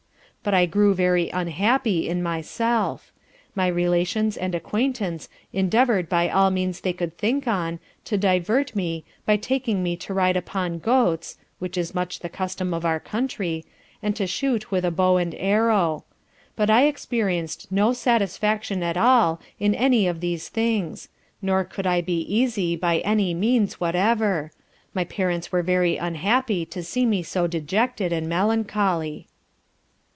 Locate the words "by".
6.09-6.29, 9.23-9.37, 22.75-22.97